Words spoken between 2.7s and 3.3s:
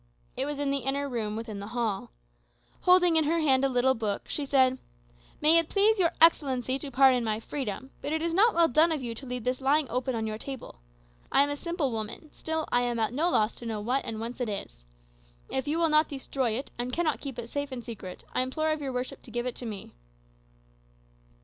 Holding in